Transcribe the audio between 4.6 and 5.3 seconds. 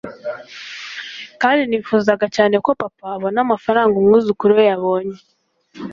yabonye